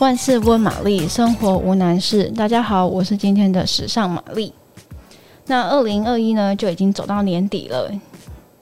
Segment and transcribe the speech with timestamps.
[0.00, 2.24] 万事问玛丽，生活无难事。
[2.30, 4.50] 大家好，我是今天的时尚玛丽。
[5.44, 7.92] 那二零二一呢，就已经走到年底了。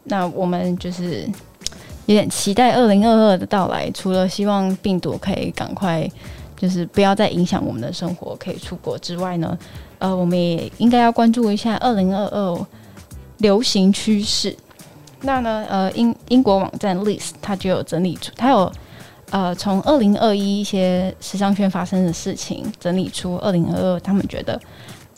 [0.03, 1.25] 那我们就是
[2.07, 3.89] 有点期待二零二二的到来。
[3.93, 6.11] 除了希望病毒可以赶快，
[6.57, 9.57] 就是不要再影响我们的生活，可以出国之外呢，
[10.01, 12.67] 呃，我们也应该要关注一下二零二二
[13.37, 14.57] 流行趋势。
[15.21, 18.73] 那呢，呃，英英国网站 List 它就有整理出，它有。
[19.31, 24.59] 呃，从二零二一一些时尚圈发生的事情整理出二零二二他们觉得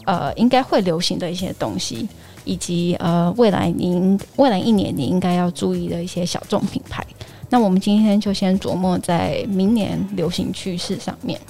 [0.05, 2.09] 呃应该会流行的一些东西，
[2.45, 7.06] 以及呃未来您未来一年你应该要注意的一些小众品牌。
[7.48, 11.40] 那我们今天就先琢磨在明年流行趋势上面。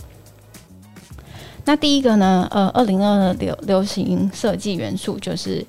[1.65, 5.65] 那第一个呢，呃，二零二二流流行设计元素就是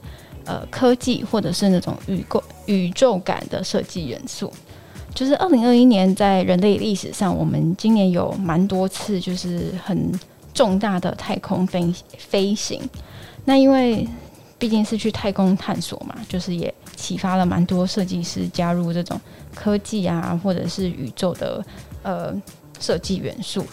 [0.46, 4.52] 呃科技或者是那种宇宙宇宙感的设计元素。
[5.14, 10.12] 就是二零二一年，在人类历史上，我们今年有蛮多次就是很
[10.54, 12.82] 重大的太空飞飞行。
[13.46, 14.08] 那因为
[14.58, 19.20] 毕竟是去太空探索嘛，就是也启发了蛮多设计师加入这种
[19.54, 21.64] 科技啊，或者是宇宙的
[22.04, 22.34] 呃
[22.80, 23.66] 设计元素。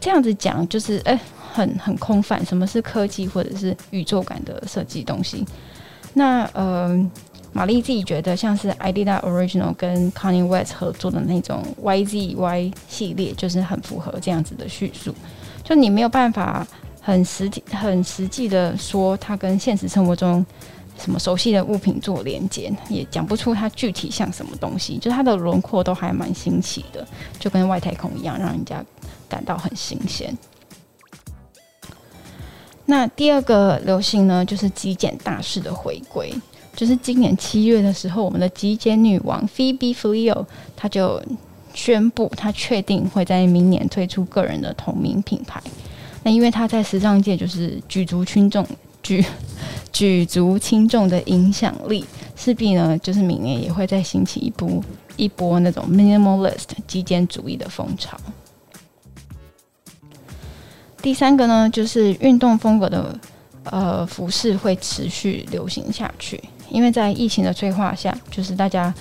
[0.00, 1.18] 这样子讲就是哎、
[1.52, 2.44] 很很空泛。
[2.44, 5.46] 什么是科技或者是宇宙感的设计东西？
[6.12, 7.10] 那呃。
[7.52, 15.14] 玛丽自己觉得，像是 Adidas Original 跟 Kanye West 合作的那种 YZY 系列，就是很符合这样子的叙述。
[15.62, 16.66] 就你没有办法
[17.00, 20.44] 很实体、很实际的说它跟现实生活中
[20.98, 24.96] 什么熟悉的物品做连接，也讲不出它具体像什么东西。
[24.96, 27.06] 就它的轮廓都还蛮新奇的，
[27.38, 28.82] 就跟外太空一样，让人家
[29.28, 30.36] 感到很新鲜。
[32.86, 36.34] 那第二个流行呢，就是极简大师的回归。
[36.74, 41.22] 就是今年七月的时候，我们的极简女王 Phoebe f l e o 她就
[41.74, 45.62] 宣布，她确定会在明年推出个人的同名品牌。
[46.22, 48.66] 那因为她在时尚界就是举足轻重、
[49.02, 49.24] 举
[49.92, 52.04] 举足轻重的影响力，
[52.34, 54.82] 势必呢就是明年也会再兴起一波
[55.16, 58.18] 一波那种 minimalist 极简主义的风潮。
[61.02, 63.18] 第三个呢，就是运动风格的
[63.64, 66.40] 呃服饰会持续流行下去。
[66.72, 68.92] 因为在疫情的催化下，就是大家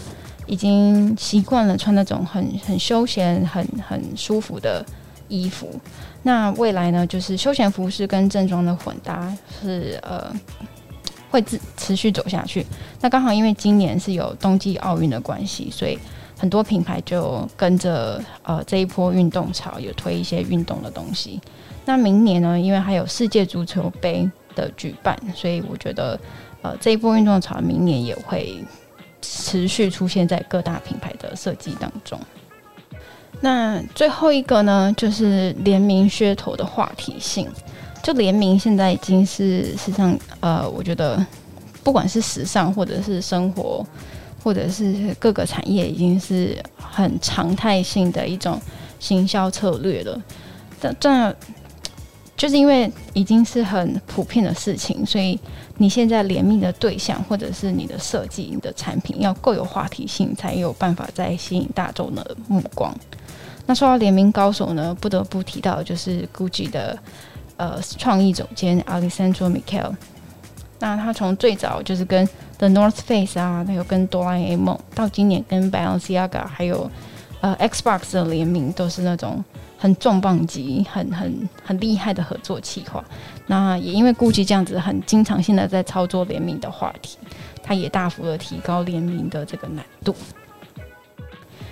[0.46, 4.86] 已经习惯了穿那种很很休闲、很很舒服的
[5.30, 5.70] 衣服。
[6.22, 10.32] 那未来呢，就是休闲服饰跟正装的混搭是呃
[11.30, 12.66] 会自持续走下去。
[13.00, 15.98] 那刚好因为今年是有冬季奥运的关系，所以
[16.38, 21.40] 很多品牌就跟着呃这一波运动潮，有推一些运动的东西。
[21.86, 26.20] 那明年呢，因为还有世界足球杯的举办，所以我觉得。
[26.62, 28.64] 呃，这一波运动潮明年也会
[29.22, 32.20] 持续出现在各大品牌的设计当中。
[33.40, 37.48] 那最后一个呢，就是联名噱头的话题性。
[38.04, 41.24] 就联名现在已经是时尚，呃，我觉得
[41.84, 43.86] 不管是时尚或者是生活，
[44.44, 48.60] 或者是各个产业，已经是很常态性的一种
[49.00, 50.20] 行销策略了。
[50.80, 51.36] 但这
[52.42, 55.40] 就是因为已经是很普遍的事情，所以。
[55.78, 62.96] 你现在联名的对象，或者是你的设计、你的产品，要够有话题性，才有办法再吸引大众的目光。
[63.66, 66.96] 那说到联名高手呢，不得不提到就是 Gucci 的
[67.58, 69.96] 呃创意总监 Alessandro m i c h e l。
[70.78, 76.92] 那他从最早就是跟 The North Face 啊，还有跟哆啦 A 梦，到今年跟 Balenciaga 还有
[77.42, 79.44] 呃 Xbox 的联名，都是那种。
[79.82, 83.04] 很重磅级、很很很厉害的合作企划，
[83.48, 87.18] 那也因为 Gucci 这样子很经常性的在操作联名的话题，
[87.64, 90.16] 它也大幅的提高联名的这个难度。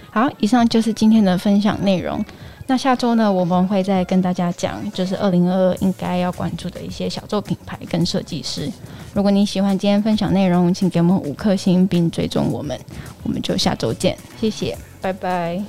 [0.10, 2.26] 好，以上就是今天的分享内容。
[2.70, 8.72] 那下周呢，我们会再跟大家讲，就是二零二二应该要关注的一些小众品牌跟设计师。
[9.12, 12.80] 如果你喜欢今天分享内容，请给我们五颗星并追踪我们。
[13.24, 15.60] 我们就下周见，谢谢，拜拜。